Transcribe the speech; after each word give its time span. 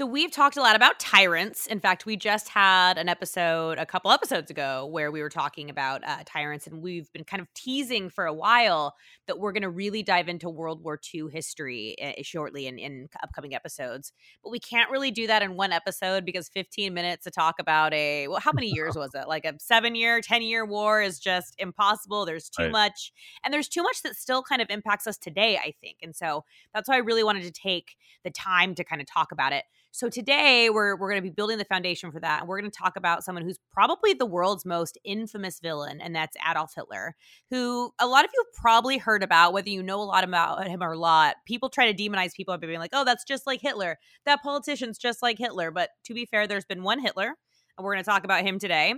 So 0.00 0.06
we've 0.06 0.30
talked 0.30 0.56
a 0.56 0.62
lot 0.62 0.76
about 0.76 0.98
tyrants. 0.98 1.66
In 1.66 1.78
fact, 1.78 2.06
we 2.06 2.16
just 2.16 2.48
had 2.48 2.96
an 2.96 3.06
episode 3.06 3.76
a 3.76 3.84
couple 3.84 4.10
episodes 4.10 4.50
ago 4.50 4.86
where 4.86 5.10
we 5.10 5.20
were 5.20 5.28
talking 5.28 5.68
about 5.68 6.02
uh, 6.08 6.22
tyrants, 6.24 6.66
and 6.66 6.80
we've 6.80 7.12
been 7.12 7.22
kind 7.22 7.42
of 7.42 7.52
teasing 7.52 8.08
for 8.08 8.24
a 8.24 8.32
while 8.32 8.94
that 9.26 9.38
we're 9.38 9.52
going 9.52 9.62
to 9.62 9.68
really 9.68 10.02
dive 10.02 10.30
into 10.30 10.48
World 10.48 10.82
War 10.82 10.98
II 11.14 11.24
history 11.30 11.96
uh, 12.02 12.12
shortly 12.22 12.66
in, 12.66 12.78
in 12.78 13.10
upcoming 13.22 13.54
episodes. 13.54 14.14
But 14.42 14.48
we 14.48 14.58
can't 14.58 14.90
really 14.90 15.10
do 15.10 15.26
that 15.26 15.42
in 15.42 15.54
one 15.54 15.70
episode 15.70 16.24
because 16.24 16.48
15 16.48 16.94
minutes 16.94 17.24
to 17.24 17.30
talk 17.30 17.56
about 17.58 17.92
a 17.92 18.26
well, 18.26 18.40
how 18.40 18.52
many 18.54 18.68
years 18.74 18.96
was 18.96 19.14
it? 19.14 19.28
Like 19.28 19.44
a 19.44 19.52
seven 19.58 19.94
year, 19.94 20.22
10 20.22 20.40
year 20.40 20.64
war 20.64 21.02
is 21.02 21.18
just 21.18 21.56
impossible. 21.58 22.24
There's 22.24 22.48
too 22.48 22.62
right. 22.62 22.72
much, 22.72 23.12
and 23.44 23.52
there's 23.52 23.68
too 23.68 23.82
much 23.82 24.00
that 24.04 24.16
still 24.16 24.42
kind 24.42 24.62
of 24.62 24.70
impacts 24.70 25.06
us 25.06 25.18
today, 25.18 25.58
I 25.58 25.74
think. 25.78 25.98
And 26.00 26.16
so 26.16 26.46
that's 26.72 26.88
why 26.88 26.94
I 26.94 27.00
really 27.00 27.22
wanted 27.22 27.42
to 27.42 27.52
take 27.52 27.96
the 28.24 28.30
time 28.30 28.74
to 28.76 28.84
kind 28.84 29.02
of 29.02 29.06
talk 29.06 29.30
about 29.30 29.52
it. 29.52 29.64
So 29.92 30.08
today 30.08 30.70
we're 30.70 30.96
we're 30.96 31.10
going 31.10 31.20
to 31.20 31.28
be 31.28 31.34
building 31.34 31.58
the 31.58 31.64
foundation 31.64 32.12
for 32.12 32.20
that. 32.20 32.40
And 32.40 32.48
we're 32.48 32.60
going 32.60 32.70
to 32.70 32.76
talk 32.76 32.96
about 32.96 33.24
someone 33.24 33.44
who's 33.44 33.58
probably 33.72 34.14
the 34.14 34.26
world's 34.26 34.64
most 34.64 34.96
infamous 35.04 35.58
villain, 35.60 36.00
and 36.00 36.14
that's 36.14 36.36
Adolf 36.48 36.72
Hitler, 36.76 37.16
who 37.50 37.90
a 37.98 38.06
lot 38.06 38.24
of 38.24 38.30
you 38.32 38.44
have 38.44 38.62
probably 38.62 38.98
heard 38.98 39.22
about, 39.24 39.52
whether 39.52 39.68
you 39.68 39.82
know 39.82 40.00
a 40.00 40.04
lot 40.04 40.22
about 40.22 40.66
him 40.66 40.82
or 40.82 40.92
a 40.92 40.98
lot. 40.98 41.36
People 41.44 41.68
try 41.70 41.92
to 41.92 42.02
demonize 42.02 42.34
people 42.34 42.56
by 42.56 42.66
being 42.66 42.78
like, 42.78 42.92
"Oh, 42.92 43.04
that's 43.04 43.24
just 43.24 43.46
like 43.46 43.60
Hitler. 43.60 43.98
That 44.26 44.42
politician's 44.42 44.96
just 44.98 45.22
like 45.22 45.38
Hitler." 45.38 45.70
But 45.72 45.90
to 46.04 46.14
be 46.14 46.24
fair, 46.24 46.46
there's 46.46 46.64
been 46.64 46.84
one 46.84 47.00
Hitler, 47.00 47.34
and 47.76 47.84
we're 47.84 47.92
going 47.94 48.04
to 48.04 48.10
talk 48.10 48.24
about 48.24 48.46
him 48.46 48.58
today. 48.60 48.94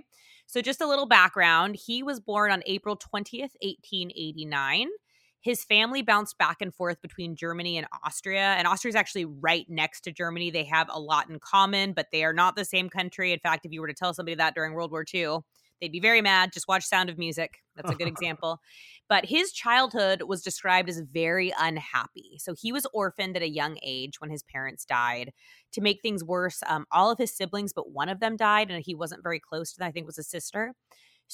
So 0.47 0.61
just 0.61 0.83
a 0.83 0.88
little 0.88 1.06
background: 1.06 1.77
he 1.86 2.03
was 2.03 2.20
born 2.20 2.50
on 2.53 2.62
April 2.66 2.97
twentieth, 2.97 3.53
eighteen 3.62 4.11
eighty 4.11 4.44
nine. 4.44 4.88
His 5.42 5.64
family 5.64 6.02
bounced 6.02 6.38
back 6.38 6.58
and 6.60 6.72
forth 6.72 7.02
between 7.02 7.34
Germany 7.34 7.76
and 7.76 7.86
Austria. 8.04 8.54
And 8.56 8.66
Austria 8.66 8.90
is 8.90 8.96
actually 8.96 9.24
right 9.24 9.66
next 9.68 10.02
to 10.02 10.12
Germany. 10.12 10.50
They 10.50 10.64
have 10.64 10.88
a 10.90 11.00
lot 11.00 11.28
in 11.28 11.40
common, 11.40 11.92
but 11.92 12.06
they 12.12 12.22
are 12.22 12.32
not 12.32 12.54
the 12.54 12.64
same 12.64 12.88
country. 12.88 13.32
In 13.32 13.40
fact, 13.40 13.66
if 13.66 13.72
you 13.72 13.80
were 13.80 13.88
to 13.88 13.94
tell 13.94 14.14
somebody 14.14 14.36
that 14.36 14.54
during 14.54 14.72
World 14.72 14.92
War 14.92 15.04
II, 15.12 15.38
they'd 15.80 15.90
be 15.90 15.98
very 15.98 16.22
mad. 16.22 16.52
Just 16.52 16.68
watch 16.68 16.84
Sound 16.84 17.10
of 17.10 17.18
Music. 17.18 17.58
That's 17.74 17.90
a 17.90 17.96
good 17.96 18.06
example. 18.06 18.60
But 19.08 19.26
his 19.26 19.52
childhood 19.52 20.22
was 20.22 20.42
described 20.42 20.88
as 20.88 21.00
very 21.00 21.52
unhappy. 21.58 22.38
So 22.38 22.54
he 22.54 22.70
was 22.70 22.86
orphaned 22.94 23.36
at 23.36 23.42
a 23.42 23.48
young 23.48 23.78
age 23.82 24.20
when 24.20 24.30
his 24.30 24.44
parents 24.44 24.84
died. 24.84 25.32
To 25.72 25.80
make 25.80 26.00
things 26.02 26.22
worse, 26.22 26.62
um, 26.68 26.86
all 26.92 27.10
of 27.10 27.18
his 27.18 27.36
siblings, 27.36 27.72
but 27.72 27.90
one 27.90 28.08
of 28.08 28.20
them 28.20 28.36
died, 28.36 28.70
and 28.70 28.84
he 28.84 28.94
wasn't 28.94 29.24
very 29.24 29.40
close 29.40 29.72
to 29.72 29.78
them. 29.78 29.88
I 29.88 29.90
think 29.90 30.06
was 30.06 30.18
a 30.18 30.22
sister. 30.22 30.74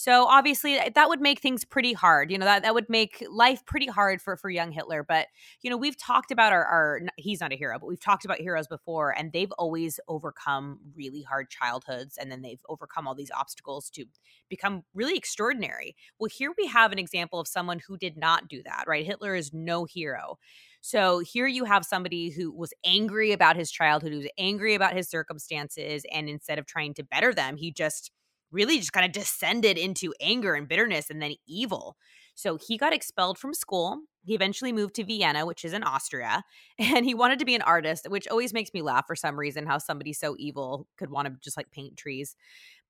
So 0.00 0.26
obviously 0.26 0.74
eh, 0.74 0.90
that 0.94 1.08
would 1.08 1.20
make 1.20 1.40
things 1.40 1.64
pretty 1.64 1.92
hard. 1.92 2.30
You 2.30 2.38
know, 2.38 2.44
that, 2.46 2.62
that 2.62 2.72
would 2.72 2.88
make 2.88 3.20
life 3.28 3.66
pretty 3.66 3.88
hard 3.88 4.22
for, 4.22 4.36
for 4.36 4.48
young 4.48 4.70
Hitler. 4.70 5.02
But, 5.02 5.26
you 5.60 5.70
know, 5.70 5.76
we've 5.76 5.98
talked 5.98 6.30
about 6.30 6.52
our, 6.52 6.64
our, 6.64 7.00
he's 7.16 7.40
not 7.40 7.52
a 7.52 7.56
hero, 7.56 7.76
but 7.80 7.88
we've 7.88 7.98
talked 7.98 8.24
about 8.24 8.38
heroes 8.38 8.68
before 8.68 9.10
and 9.18 9.32
they've 9.32 9.50
always 9.58 9.98
overcome 10.06 10.78
really 10.94 11.22
hard 11.22 11.50
childhoods 11.50 12.16
and 12.16 12.30
then 12.30 12.42
they've 12.42 12.62
overcome 12.68 13.08
all 13.08 13.16
these 13.16 13.32
obstacles 13.36 13.90
to 13.90 14.04
become 14.48 14.84
really 14.94 15.16
extraordinary. 15.16 15.96
Well, 16.20 16.30
here 16.32 16.54
we 16.56 16.68
have 16.68 16.92
an 16.92 17.00
example 17.00 17.40
of 17.40 17.48
someone 17.48 17.80
who 17.80 17.96
did 17.96 18.16
not 18.16 18.46
do 18.46 18.62
that, 18.62 18.84
right? 18.86 19.04
Hitler 19.04 19.34
is 19.34 19.52
no 19.52 19.84
hero. 19.84 20.38
So 20.80 21.18
here 21.18 21.48
you 21.48 21.64
have 21.64 21.84
somebody 21.84 22.30
who 22.30 22.52
was 22.52 22.72
angry 22.84 23.32
about 23.32 23.56
his 23.56 23.68
childhood, 23.68 24.12
who 24.12 24.18
was 24.18 24.30
angry 24.38 24.76
about 24.76 24.94
his 24.94 25.10
circumstances, 25.10 26.04
and 26.12 26.28
instead 26.28 26.60
of 26.60 26.66
trying 26.66 26.94
to 26.94 27.02
better 27.02 27.34
them, 27.34 27.56
he 27.56 27.72
just 27.72 28.12
really 28.50 28.78
just 28.78 28.92
kind 28.92 29.06
of 29.06 29.12
descended 29.12 29.78
into 29.78 30.14
anger 30.20 30.54
and 30.54 30.68
bitterness 30.68 31.10
and 31.10 31.20
then 31.20 31.34
evil. 31.46 31.96
So 32.34 32.56
he 32.56 32.78
got 32.78 32.92
expelled 32.92 33.36
from 33.38 33.52
school. 33.52 34.00
He 34.24 34.34
eventually 34.34 34.72
moved 34.72 34.94
to 34.96 35.04
Vienna, 35.04 35.44
which 35.44 35.64
is 35.64 35.72
in 35.72 35.82
Austria, 35.82 36.44
and 36.78 37.04
he 37.04 37.14
wanted 37.14 37.38
to 37.40 37.44
be 37.44 37.54
an 37.54 37.62
artist, 37.62 38.08
which 38.08 38.28
always 38.28 38.52
makes 38.52 38.72
me 38.72 38.82
laugh 38.82 39.06
for 39.06 39.16
some 39.16 39.38
reason 39.38 39.66
how 39.66 39.78
somebody 39.78 40.12
so 40.12 40.36
evil 40.38 40.86
could 40.96 41.10
want 41.10 41.26
to 41.26 41.34
just 41.42 41.56
like 41.56 41.70
paint 41.72 41.96
trees. 41.96 42.36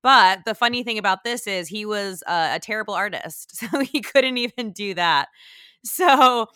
But 0.02 0.40
the 0.46 0.54
funny 0.54 0.82
thing 0.82 0.98
about 0.98 1.24
this 1.24 1.46
is 1.46 1.68
he 1.68 1.84
was 1.84 2.22
a, 2.26 2.56
a 2.56 2.60
terrible 2.60 2.94
artist, 2.94 3.56
so 3.70 3.80
he 3.80 4.00
couldn't 4.00 4.38
even 4.38 4.72
do 4.72 4.94
that. 4.94 5.28
So 5.84 6.46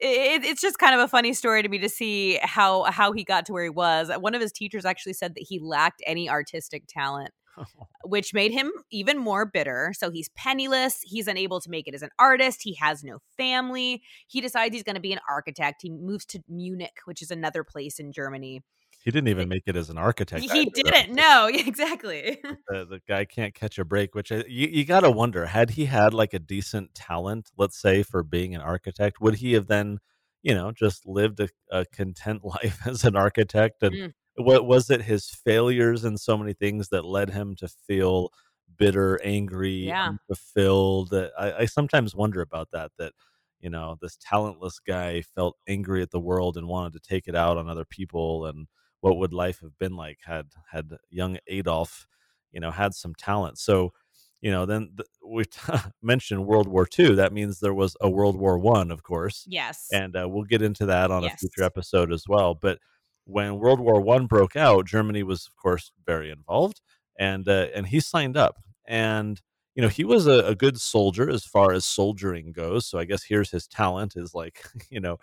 it, 0.00 0.44
it's 0.44 0.60
just 0.60 0.78
kind 0.78 0.94
of 0.94 1.00
a 1.00 1.08
funny 1.08 1.32
story 1.32 1.62
to 1.62 1.68
me 1.68 1.78
to 1.78 1.88
see 1.88 2.38
how 2.42 2.84
how 2.84 3.12
he 3.12 3.24
got 3.24 3.46
to 3.46 3.52
where 3.52 3.64
he 3.64 3.70
was. 3.70 4.10
One 4.20 4.34
of 4.34 4.40
his 4.40 4.52
teachers 4.52 4.84
actually 4.84 5.14
said 5.14 5.34
that 5.34 5.44
he 5.48 5.58
lacked 5.60 6.02
any 6.06 6.28
artistic 6.28 6.84
talent. 6.88 7.30
which 8.04 8.34
made 8.34 8.52
him 8.52 8.72
even 8.90 9.18
more 9.18 9.46
bitter. 9.46 9.92
So 9.96 10.10
he's 10.10 10.28
penniless. 10.30 11.00
He's 11.02 11.28
unable 11.28 11.60
to 11.60 11.70
make 11.70 11.86
it 11.86 11.94
as 11.94 12.02
an 12.02 12.10
artist. 12.18 12.60
He 12.62 12.74
has 12.74 13.04
no 13.04 13.18
family. 13.36 14.02
He 14.26 14.40
decides 14.40 14.74
he's 14.74 14.82
going 14.82 14.96
to 14.96 15.00
be 15.00 15.12
an 15.12 15.20
architect. 15.28 15.82
He 15.82 15.90
moves 15.90 16.24
to 16.26 16.40
Munich, 16.48 16.98
which 17.04 17.22
is 17.22 17.30
another 17.30 17.64
place 17.64 17.98
in 17.98 18.12
Germany. 18.12 18.62
He 19.04 19.10
didn't 19.10 19.28
even 19.28 19.48
make 19.48 19.64
it 19.66 19.74
as 19.74 19.90
an 19.90 19.98
architect. 19.98 20.42
He 20.42 20.66
didn't. 20.66 21.12
No, 21.12 21.50
exactly. 21.52 22.38
The, 22.68 22.84
the, 22.84 23.00
guy 23.08 23.24
can't 23.24 23.52
catch 23.52 23.78
a 23.78 23.84
break, 23.84 24.14
which 24.14 24.30
I, 24.30 24.44
you, 24.48 24.68
you 24.68 24.84
got 24.84 25.00
to 25.00 25.10
wonder 25.10 25.46
had 25.46 25.70
he 25.70 25.86
had 25.86 26.14
like 26.14 26.32
a 26.34 26.38
decent 26.38 26.94
talent, 26.94 27.50
let's 27.56 27.80
say, 27.80 28.04
for 28.04 28.22
being 28.22 28.54
an 28.54 28.60
architect, 28.60 29.20
would 29.20 29.36
he 29.36 29.54
have 29.54 29.66
then, 29.66 29.98
you 30.42 30.54
know, 30.54 30.70
just 30.70 31.04
lived 31.04 31.40
a, 31.40 31.48
a 31.72 31.84
content 31.84 32.44
life 32.44 32.86
as 32.86 33.02
an 33.04 33.16
architect 33.16 33.82
and 33.82 33.94
mm 33.94 34.12
what 34.36 34.66
was 34.66 34.90
it 34.90 35.02
his 35.02 35.28
failures 35.28 36.04
and 36.04 36.18
so 36.18 36.36
many 36.36 36.52
things 36.52 36.88
that 36.88 37.04
led 37.04 37.30
him 37.30 37.54
to 37.56 37.68
feel 37.68 38.30
bitter 38.78 39.20
angry 39.22 39.86
yeah. 39.86 40.08
unfulfilled 40.08 41.12
I, 41.38 41.52
I 41.52 41.64
sometimes 41.66 42.14
wonder 42.14 42.40
about 42.40 42.68
that 42.72 42.92
that 42.98 43.12
you 43.60 43.70
know 43.70 43.96
this 44.00 44.16
talentless 44.20 44.78
guy 44.78 45.22
felt 45.22 45.56
angry 45.68 46.02
at 46.02 46.10
the 46.10 46.20
world 46.20 46.56
and 46.56 46.66
wanted 46.66 46.94
to 46.94 47.08
take 47.08 47.28
it 47.28 47.36
out 47.36 47.58
on 47.58 47.68
other 47.68 47.84
people 47.84 48.46
and 48.46 48.66
what 49.00 49.18
would 49.18 49.32
life 49.32 49.60
have 49.60 49.78
been 49.78 49.96
like 49.96 50.18
had 50.24 50.46
had 50.70 50.96
young 51.10 51.38
adolf 51.48 52.06
you 52.50 52.60
know 52.60 52.70
had 52.70 52.94
some 52.94 53.14
talent 53.14 53.58
so 53.58 53.92
you 54.40 54.50
know 54.50 54.64
then 54.66 54.90
the, 54.94 55.04
we 55.26 55.44
t- 55.44 55.60
mentioned 56.02 56.46
world 56.46 56.66
war 56.66 56.88
ii 56.98 57.14
that 57.14 57.32
means 57.32 57.60
there 57.60 57.74
was 57.74 57.96
a 58.00 58.08
world 58.08 58.36
war 58.36 58.58
one 58.58 58.90
of 58.90 59.02
course 59.02 59.44
yes 59.48 59.86
and 59.92 60.16
uh, 60.16 60.26
we'll 60.28 60.44
get 60.44 60.62
into 60.62 60.86
that 60.86 61.10
on 61.10 61.22
yes. 61.22 61.34
a 61.34 61.36
future 61.38 61.62
episode 61.62 62.12
as 62.12 62.24
well 62.26 62.54
but 62.54 62.78
when 63.24 63.58
World 63.58 63.80
War 63.80 64.00
One 64.00 64.26
broke 64.26 64.56
out, 64.56 64.86
Germany 64.86 65.22
was, 65.22 65.46
of 65.46 65.56
course, 65.56 65.92
very 66.06 66.30
involved, 66.30 66.80
and 67.18 67.48
uh, 67.48 67.68
and 67.74 67.86
he 67.86 68.00
signed 68.00 68.36
up. 68.36 68.56
And 68.86 69.40
you 69.74 69.82
know, 69.82 69.88
he 69.88 70.04
was 70.04 70.26
a, 70.26 70.40
a, 70.46 70.54
good 70.54 70.78
soldier 70.80 71.30
as 71.30 71.44
far 71.44 71.72
as 71.72 71.84
soldiering 71.84 72.52
goes. 72.52 72.86
So 72.86 72.98
I 72.98 73.04
guess 73.04 73.22
here's 73.22 73.50
his 73.50 73.66
talent: 73.66 74.14
is 74.16 74.34
like 74.34 74.62
you 74.90 75.00
know, 75.00 75.18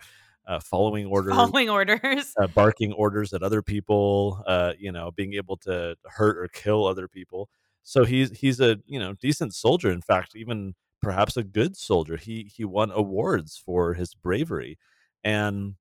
uh, 0.46 0.60
following 0.60 1.06
orders, 1.10 1.34
following 1.34 1.70
orders, 1.70 2.32
uh, 2.40 2.46
barking 2.48 2.92
orders 2.92 3.32
at 3.32 3.42
other 3.42 3.62
people. 3.62 4.42
Uh, 4.46 4.72
you 4.78 4.92
know, 4.92 5.10
being 5.10 5.34
able 5.34 5.56
to 5.58 5.96
hurt 6.06 6.38
or 6.38 6.48
kill 6.48 6.86
other 6.86 7.08
people. 7.08 7.48
So 7.82 8.04
he's 8.04 8.30
he's 8.30 8.60
a 8.60 8.78
you 8.86 8.98
know 8.98 9.14
decent 9.14 9.54
soldier. 9.54 9.90
In 9.90 10.02
fact, 10.02 10.34
even 10.34 10.74
perhaps 11.00 11.36
a 11.36 11.42
good 11.42 11.76
soldier. 11.76 12.16
He 12.16 12.50
he 12.54 12.64
won 12.64 12.90
awards 12.90 13.60
for 13.64 13.94
his 13.94 14.14
bravery, 14.14 14.78
and 15.24 15.74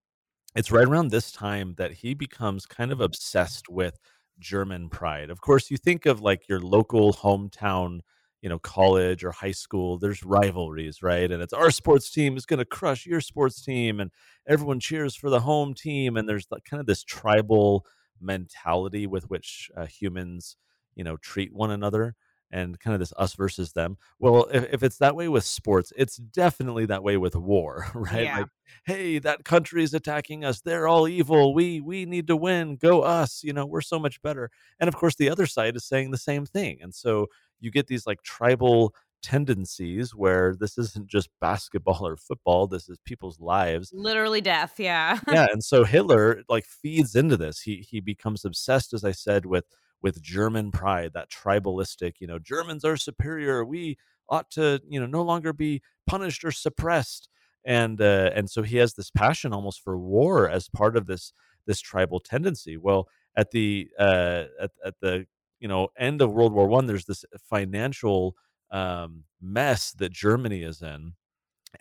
it's 0.56 0.72
right 0.72 0.88
around 0.88 1.10
this 1.12 1.32
time 1.32 1.76
that 1.78 1.92
he 1.92 2.14
becomes 2.14 2.66
kind 2.66 2.92
of 2.92 3.02
obsessed 3.02 3.70
with 3.70 4.00
German 4.40 4.90
pride. 4.90 5.30
Of 5.30 5.42
course, 5.42 5.70
you 5.70 5.78
think 5.78 6.06
of 6.06 6.22
like 6.22 6.48
your 6.48 6.60
local 6.60 7.14
hometown, 7.14 8.00
you 8.42 8.50
know, 8.50 8.60
college 8.60 9.24
or 9.24 9.32
high 9.32 9.52
school, 9.52 9.98
there's 9.98 10.24
rivalries, 10.24 11.04
right? 11.04 11.30
And 11.32 11.42
it's 11.44 11.54
our 11.54 11.72
sports 11.72 12.10
team 12.10 12.38
is 12.38 12.46
going 12.46 12.60
to 12.60 12.66
crush 12.66 13.06
your 13.06 13.22
sports 13.22 13.62
team 13.62 14.00
and 14.00 14.12
everyone 14.48 14.80
cheers 14.80 15.16
for 15.16 15.30
the 15.30 15.42
home 15.42 15.74
team 15.74 16.18
and 16.18 16.28
there's 16.28 16.48
like 16.52 16.64
kind 16.64 16.80
of 16.80 16.88
this 16.88 17.04
tribal 17.04 17.86
mentality 18.22 19.08
with 19.08 19.30
which 19.30 19.70
uh, 19.78 19.86
humans, 19.86 20.58
you 20.96 21.04
know, 21.04 21.18
treat 21.18 21.54
one 21.54 21.72
another 21.72 22.16
and 22.52 22.80
kind 22.80 22.94
of 22.94 23.00
this 23.00 23.14
us 23.18 23.34
versus 23.34 23.74
them. 23.74 23.98
Well, 24.20 24.48
if, 24.52 24.74
if 24.74 24.84
it's 24.84 24.98
that 24.98 25.16
way 25.16 25.28
with 25.28 25.44
sports, 25.44 25.94
it's 25.96 26.18
definitely 26.18 26.86
that 26.88 27.04
way 27.04 27.18
with 27.18 27.36
war, 27.36 27.88
right? 27.94 28.24
Yeah. 28.24 28.38
Like, 28.40 28.48
hey, 28.86 29.20
that 29.20 29.44
country 29.44 29.84
is 29.84 29.94
attacking 29.94 30.44
us. 30.44 30.62
They're 30.62 30.88
all 30.88 31.08
evil. 31.08 31.54
We 31.54 31.82
we 31.82 32.06
need 32.06 32.28
to 32.28 32.36
win. 32.36 32.78
Go 32.78 33.02
us. 33.02 33.44
You 33.44 33.54
know, 33.54 33.66
we're 33.66 33.82
so 33.82 34.00
much 34.00 34.22
better. 34.22 34.50
And 34.80 34.88
of 34.88 34.96
course, 34.96 35.16
the 35.16 35.30
other 35.30 35.46
side 35.46 35.76
is 35.76 35.86
saying 35.86 36.12
the 36.12 36.18
same 36.18 36.46
thing. 36.46 36.80
And 36.82 36.94
so 36.94 37.28
you 37.60 37.72
get 37.72 37.88
these 37.88 38.08
like 38.08 38.22
tribal 38.24 38.94
tendencies 39.22 40.16
where 40.16 40.56
this 40.56 40.78
isn't 40.78 41.08
just 41.08 41.30
basketball 41.42 42.08
or 42.08 42.16
football 42.16 42.68
this 42.68 42.88
is 42.90 42.98
people's 43.04 43.40
lives 43.40 43.92
literally 43.94 44.42
death 44.42 44.80
yeah 44.80 45.20
yeah 45.28 45.46
and 45.52 45.64
so 45.64 45.84
hitler 45.84 46.42
like 46.48 46.66
feeds 46.66 47.16
into 47.16 47.36
this 47.36 47.60
he 47.60 47.86
he 47.90 48.00
becomes 48.00 48.46
obsessed 48.46 48.94
as 48.94 49.04
i 49.04 49.12
said 49.12 49.46
with 49.46 49.66
with 50.02 50.22
German 50.22 50.72
pride, 50.72 51.12
that 51.14 51.30
tribalistic, 51.30 52.16
you 52.20 52.28
know, 52.28 52.40
Germans 52.40 52.86
are 52.86 52.98
superior. 52.98 53.66
We 53.66 53.98
ought 54.30 54.50
to, 54.52 54.82
you 54.88 55.00
know, 55.00 55.06
no 55.06 55.24
longer 55.24 55.54
be 55.54 55.82
punished 56.08 56.44
or 56.44 56.52
suppressed. 56.52 57.30
And 57.66 58.02
uh, 58.02 58.32
and 58.34 58.50
so 58.50 58.62
he 58.64 58.78
has 58.78 58.94
this 58.94 59.12
passion 59.12 59.54
almost 59.54 59.82
for 59.84 59.98
war 59.98 60.50
as 60.50 60.70
part 60.70 60.96
of 60.96 61.08
this 61.08 61.34
this 61.66 61.82
tribal 61.82 62.20
tendency. 62.20 62.78
Well, 62.78 63.08
at 63.36 63.52
the 63.52 63.90
uh, 64.00 64.46
at, 64.62 64.72
at 64.86 64.96
the 65.02 65.28
you 65.60 65.68
know 65.68 65.90
end 65.98 66.22
of 66.22 66.32
World 66.32 66.54
War 66.54 66.68
One, 66.68 66.86
there's 66.86 67.06
this 67.06 67.26
financial 67.50 68.36
um, 68.72 69.26
mess 69.42 69.92
that 69.92 70.14
Germany 70.14 70.64
is 70.64 70.82
in, 70.82 71.14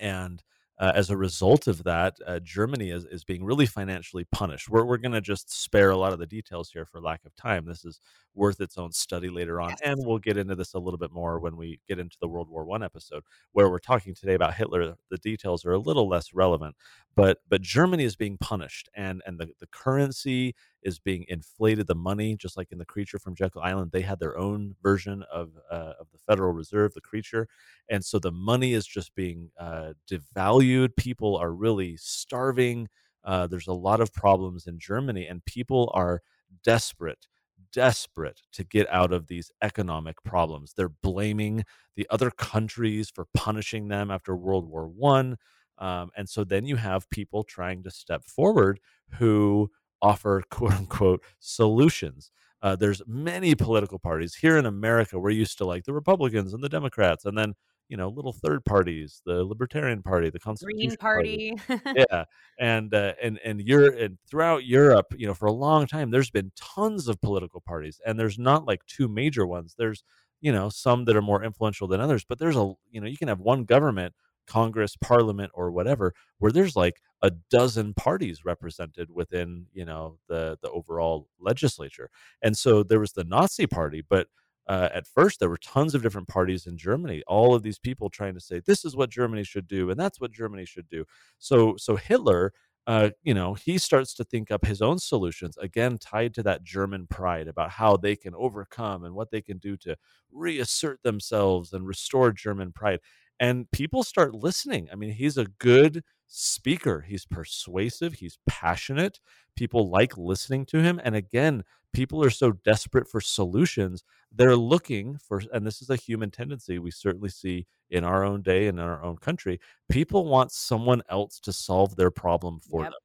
and 0.00 0.42
uh, 0.78 0.92
as 0.94 1.10
a 1.10 1.16
result 1.16 1.66
of 1.66 1.82
that, 1.84 2.16
uh, 2.26 2.38
Germany 2.38 2.90
is, 2.90 3.04
is 3.06 3.25
being 3.25 3.44
really 3.44 3.66
financially 3.66 4.25
punished. 4.30 4.69
We're, 4.69 4.84
we're 4.84 4.98
going 4.98 5.12
to 5.12 5.20
just 5.20 5.50
spare 5.50 5.90
a 5.90 5.96
lot 5.96 6.12
of 6.12 6.20
the 6.20 6.26
details 6.26 6.70
here 6.70 6.86
for 6.86 7.00
lack 7.00 7.25
of 7.25 7.34
time. 7.34 7.64
This 7.64 7.84
is 7.84 8.00
worth 8.34 8.60
its 8.60 8.78
own 8.78 8.92
study 8.92 9.28
later 9.28 9.60
on, 9.60 9.75
and 9.84 9.96
we'll 9.98 10.19
get 10.19 10.36
into 10.36 10.54
this 10.54 10.75
a 10.75 10.78
little 10.78 10.98
bit 10.98 11.10
more 11.10 11.40
when 11.40 11.56
we 11.56 11.80
get 11.88 11.98
into 11.98 12.16
the 12.20 12.28
World 12.28 12.48
War 12.48 12.64
One 12.64 12.84
episode, 12.84 13.25
where 13.52 13.69
we're 13.69 13.80
talking 13.80 14.14
today 14.14 14.34
about 14.34 14.54
Hitler. 14.54 14.94
The 15.10 15.19
details 15.19 15.64
are 15.64 15.72
a 15.72 15.78
little 15.78 16.08
less 16.08 16.32
relevant, 16.32 16.76
but 17.16 17.38
but 17.48 17.60
Germany 17.60 18.04
is 18.04 18.14
being 18.14 18.38
punished, 18.38 18.88
and 18.94 19.20
and 19.26 19.38
the, 19.38 19.48
the 19.58 19.66
currency 19.66 20.54
is 20.82 20.98
being 20.98 21.25
inflated. 21.28 21.86
The 21.86 21.94
money, 21.94 22.36
just 22.36 22.56
like 22.56 22.72
in 22.72 22.78
the 22.78 22.84
Creature 22.84 23.19
from 23.19 23.34
Jekyll 23.34 23.62
Island, 23.62 23.92
they 23.92 24.02
had 24.02 24.20
their 24.20 24.38
own 24.38 24.75
version 24.82 25.25
of 25.32 25.52
uh, 25.70 25.94
of 26.00 26.10
the 26.12 26.19
Federal 26.19 26.52
Reserve, 26.52 26.94
the 26.94 27.00
Creature, 27.00 27.48
and 27.90 28.04
so 28.04 28.19
the 28.19 28.32
money 28.32 28.75
is 28.75 28.86
just 28.86 29.14
being 29.14 29.50
uh, 29.58 29.92
devalued. 30.10 30.96
People 30.96 31.36
are 31.36 31.52
really 31.52 31.96
starving. 31.96 32.88
Uh, 33.25 33.46
there's 33.46 33.66
a 33.66 33.72
lot 33.72 34.00
of 34.00 34.12
problems 34.12 34.66
in 34.66 34.78
Germany, 34.78 35.26
and 35.26 35.44
people 35.44 35.90
are 35.94 36.22
desperate 36.64 37.26
desperate 37.72 38.40
to 38.52 38.64
get 38.64 38.88
out 38.90 39.12
of 39.12 39.26
these 39.26 39.50
economic 39.62 40.22
problems. 40.25 40.72
They're 40.75 40.88
blaming 40.88 41.64
the 41.96 42.06
other 42.08 42.30
countries 42.30 43.10
for 43.14 43.26
punishing 43.34 43.88
them 43.88 44.10
after 44.10 44.34
World 44.34 44.69
War 44.69 44.86
One, 44.88 45.36
um, 45.78 46.10
and 46.16 46.28
so 46.28 46.44
then 46.44 46.64
you 46.64 46.76
have 46.76 47.08
people 47.10 47.44
trying 47.44 47.82
to 47.84 47.90
step 47.90 48.25
forward 48.25 48.80
who 49.19 49.70
offer 50.02 50.42
quote 50.50 50.72
unquote 50.72 51.22
solutions. 51.38 52.30
Uh, 52.60 52.74
there's 52.74 53.02
many 53.06 53.54
political 53.54 53.98
parties 53.98 54.34
here 54.34 54.56
in 54.56 54.66
America. 54.66 55.18
We're 55.18 55.30
used 55.30 55.58
to 55.58 55.64
like 55.64 55.84
the 55.84 55.92
Republicans 55.92 56.52
and 56.52 56.62
the 56.62 56.68
Democrats, 56.68 57.24
and 57.24 57.38
then 57.38 57.54
you 57.88 57.96
know 57.96 58.08
little 58.08 58.32
third 58.32 58.64
parties 58.64 59.22
the 59.24 59.44
libertarian 59.44 60.02
party 60.02 60.30
the 60.30 60.38
constitution 60.38 60.88
green 60.88 60.96
party, 60.96 61.54
party. 61.66 61.82
yeah 62.10 62.24
and 62.58 62.94
uh, 62.94 63.14
and 63.22 63.38
and 63.44 63.60
you're 63.62 63.92
and 63.94 64.18
throughout 64.28 64.64
europe 64.64 65.06
you 65.16 65.26
know 65.26 65.34
for 65.34 65.46
a 65.46 65.52
long 65.52 65.86
time 65.86 66.10
there's 66.10 66.30
been 66.30 66.52
tons 66.54 67.08
of 67.08 67.20
political 67.20 67.60
parties 67.60 68.00
and 68.06 68.18
there's 68.18 68.38
not 68.38 68.66
like 68.66 68.84
two 68.86 69.08
major 69.08 69.46
ones 69.46 69.74
there's 69.78 70.04
you 70.40 70.52
know 70.52 70.68
some 70.68 71.04
that 71.06 71.16
are 71.16 71.22
more 71.22 71.42
influential 71.42 71.88
than 71.88 72.00
others 72.00 72.24
but 72.28 72.38
there's 72.38 72.56
a 72.56 72.72
you 72.90 73.00
know 73.00 73.06
you 73.06 73.16
can 73.16 73.28
have 73.28 73.40
one 73.40 73.64
government 73.64 74.14
congress 74.48 74.96
parliament 74.96 75.50
or 75.54 75.70
whatever 75.70 76.14
where 76.38 76.52
there's 76.52 76.76
like 76.76 77.00
a 77.22 77.30
dozen 77.50 77.94
parties 77.94 78.44
represented 78.44 79.08
within 79.10 79.66
you 79.72 79.84
know 79.84 80.18
the 80.28 80.58
the 80.62 80.70
overall 80.70 81.28
legislature 81.40 82.10
and 82.42 82.56
so 82.56 82.82
there 82.82 83.00
was 83.00 83.12
the 83.12 83.24
nazi 83.24 83.66
party 83.66 84.02
but 84.08 84.28
uh, 84.68 84.88
at 84.94 85.06
first 85.06 85.40
there 85.40 85.48
were 85.48 85.56
tons 85.58 85.94
of 85.94 86.02
different 86.02 86.28
parties 86.28 86.66
in 86.66 86.76
Germany. 86.76 87.22
All 87.26 87.54
of 87.54 87.62
these 87.62 87.78
people 87.78 88.10
trying 88.10 88.34
to 88.34 88.40
say 88.40 88.60
this 88.60 88.84
is 88.84 88.94
what 88.94 89.10
Germany 89.10 89.42
should 89.42 89.66
do, 89.66 89.90
and 89.90 89.98
that's 89.98 90.20
what 90.20 90.30
Germany 90.30 90.66
should 90.66 90.88
do. 90.88 91.04
So 91.38 91.76
so 91.78 91.96
Hitler. 91.96 92.52
Uh, 92.86 93.10
you 93.22 93.34
know, 93.34 93.52
he 93.52 93.76
starts 93.76 94.14
to 94.14 94.24
think 94.24 94.50
up 94.50 94.64
his 94.64 94.80
own 94.80 94.98
solutions, 94.98 95.58
again, 95.58 95.98
tied 95.98 96.32
to 96.32 96.42
that 96.42 96.64
German 96.64 97.06
pride 97.06 97.46
about 97.46 97.68
how 97.70 97.98
they 97.98 98.16
can 98.16 98.34
overcome 98.34 99.04
and 99.04 99.14
what 99.14 99.30
they 99.30 99.42
can 99.42 99.58
do 99.58 99.76
to 99.76 99.94
reassert 100.32 101.02
themselves 101.02 101.74
and 101.74 101.86
restore 101.86 102.32
German 102.32 102.72
pride. 102.72 103.00
And 103.40 103.70
people 103.70 104.02
start 104.02 104.35
listening. 104.35 104.88
I 104.93 104.96
mean, 104.96 105.11
he's 105.11 105.38
a 105.38 105.46
good 105.46 106.02
speaker, 106.26 107.02
he's 107.02 107.25
persuasive, 107.25 108.14
he's 108.14 108.38
passionate. 108.46 109.20
People 109.56 109.88
like 109.88 110.17
listening 110.19 110.67
to 110.67 110.82
him. 110.82 111.00
And 111.02 111.14
again, 111.14 111.64
people 111.93 112.23
are 112.23 112.31
so 112.31 112.52
desperate 112.52 113.08
for 113.08 113.20
solutions 113.20 114.05
they're 114.32 114.56
looking 114.56 115.19
for 115.19 115.43
and 115.52 115.67
this 115.67 115.81
is 115.81 115.90
a 115.90 115.96
human 115.96 116.31
tendency 116.31 116.79
we 116.79 116.90
certainly 116.90 117.29
see 117.29 117.67
in 117.90 118.05
our 118.05 118.25
own 118.25 118.43
day 118.43 118.67
and 118.67 118.79
in 118.79 118.85
our 118.85 119.02
own 119.02 119.17
country 119.17 119.58
people 119.88 120.26
want 120.26 120.52
someone 120.52 121.02
else 121.08 121.40
to 121.40 121.52
solve 121.52 121.96
their 121.96 122.11
problem 122.11 122.61
for 122.61 122.82
yep. 122.82 122.93
them 122.93 123.00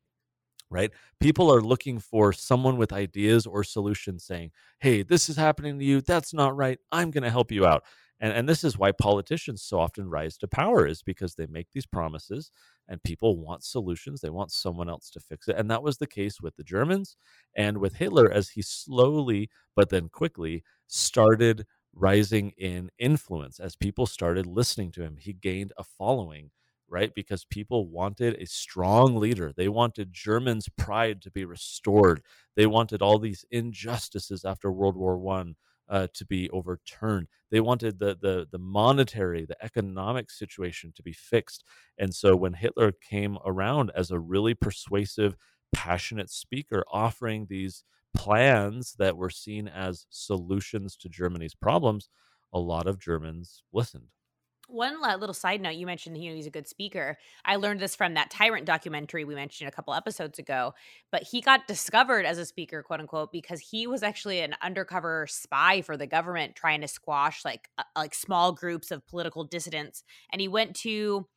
right 0.69 0.91
people 1.19 1.53
are 1.53 1.61
looking 1.61 1.99
for 1.99 2.33
someone 2.33 2.77
with 2.77 2.91
ideas 2.91 3.45
or 3.45 3.63
solutions 3.63 4.23
saying 4.23 4.51
hey 4.79 5.01
this 5.01 5.29
is 5.29 5.37
happening 5.37 5.79
to 5.79 5.85
you 5.85 6.01
that's 6.01 6.33
not 6.33 6.55
right 6.55 6.79
i'm 6.91 7.09
going 7.09 7.23
to 7.23 7.29
help 7.29 7.51
you 7.51 7.65
out 7.65 7.83
and 8.23 8.33
and 8.33 8.49
this 8.49 8.63
is 8.65 8.77
why 8.79 8.91
politicians 8.93 9.63
so 9.63 9.79
often 9.79 10.09
rise 10.09 10.37
to 10.39 10.47
power 10.49 10.87
is 10.87 11.03
because 11.03 11.35
they 11.35 11.47
make 11.47 11.67
these 11.73 11.85
promises 11.87 12.51
and 12.89 13.03
people 13.03 13.37
want 13.39 13.63
solutions. 13.63 14.21
They 14.21 14.31
want 14.31 14.51
someone 14.51 14.89
else 14.89 15.09
to 15.11 15.21
fix 15.21 15.47
it. 15.49 15.57
And 15.57 15.69
that 15.71 15.83
was 15.83 15.97
the 15.99 16.07
case 16.07 16.41
with 16.41 16.55
the 16.57 16.63
germans 16.63 17.17
and 17.55 17.77
with 17.79 17.95
hitler 17.95 18.31
as 18.31 18.49
he 18.49 18.61
slowly 18.63 19.49
but 19.75 19.89
then 19.89 20.09
quickly 20.09 20.63
started 20.87 21.65
rising 21.95 22.51
in 22.57 22.89
influence. 22.99 23.59
As 23.59 23.75
people 23.75 24.07
started 24.07 24.47
listening 24.47 24.91
to 24.93 25.03
him 25.03 25.17
he 25.19 25.33
gained 25.33 25.73
a 25.77 25.83
following 25.83 26.51
right? 26.89 27.13
Because 27.15 27.45
people 27.45 27.87
wanted 27.89 28.35
a 28.35 28.45
strong 28.45 29.15
leader. 29.15 29.51
They 29.55 29.67
wanted 29.69 30.13
germans 30.13 30.69
pride 30.77 31.21
to 31.23 31.31
be 31.31 31.45
restored. 31.45 32.21
They 32.55 32.67
wanted 32.67 33.01
all 33.01 33.19
these 33.19 33.45
injustices 33.51 34.45
after 34.45 34.71
world 34.71 34.95
war 34.95 35.17
1 35.17 35.55
uh, 35.89 36.07
to 36.13 36.25
be 36.25 36.49
overturned. 36.49 37.27
They 37.51 37.59
wanted 37.59 37.99
the 37.99 38.17
the 38.19 38.47
the 38.51 38.57
monetary, 38.57 39.45
the 39.45 39.63
economic 39.63 40.31
situation 40.31 40.93
to 40.95 41.03
be 41.03 41.13
fixed. 41.13 41.63
And 41.97 42.13
so 42.13 42.35
when 42.35 42.53
Hitler 42.53 42.91
came 42.91 43.37
around 43.45 43.91
as 43.95 44.11
a 44.11 44.19
really 44.19 44.53
persuasive, 44.53 45.35
passionate 45.73 46.29
speaker, 46.29 46.83
offering 46.91 47.47
these 47.49 47.83
plans 48.15 48.95
that 48.99 49.17
were 49.17 49.29
seen 49.29 49.67
as 49.67 50.05
solutions 50.09 50.95
to 50.97 51.09
Germany's 51.09 51.55
problems, 51.55 52.09
a 52.53 52.59
lot 52.59 52.87
of 52.87 52.99
Germans 52.99 53.63
listened. 53.73 54.07
One 54.73 54.99
little 55.03 55.35
side 55.35 55.61
note, 55.61 55.75
you 55.75 55.85
mentioned 55.85 56.17
you 56.17 56.31
know 56.31 56.35
he's 56.35 56.47
a 56.47 56.49
good 56.49 56.67
speaker. 56.67 57.19
I 57.45 57.57
learned 57.57 57.79
this 57.79 57.95
from 57.95 58.15
that 58.15 58.31
Tyrant 58.31 58.65
documentary 58.65 59.23
we 59.23 59.35
mentioned 59.35 59.67
a 59.67 59.71
couple 59.71 59.93
episodes 59.93 60.39
ago. 60.39 60.73
But 61.11 61.21
he 61.21 61.41
got 61.41 61.67
discovered 61.67 62.25
as 62.25 62.39
a 62.39 62.45
speaker, 62.45 62.81
quote 62.81 62.99
unquote, 62.99 63.31
because 63.31 63.59
he 63.59 63.85
was 63.85 64.01
actually 64.01 64.39
an 64.39 64.55
undercover 64.63 65.27
spy 65.29 65.83
for 65.83 65.95
the 65.95 66.07
government, 66.07 66.55
trying 66.55 66.81
to 66.81 66.87
squash 66.87 67.45
like 67.45 67.69
uh, 67.77 67.83
like 67.95 68.15
small 68.15 68.51
groups 68.51 68.89
of 68.89 69.05
political 69.05 69.43
dissidents. 69.43 70.03
And 70.31 70.41
he 70.41 70.47
went 70.47 70.75
to 70.77 71.27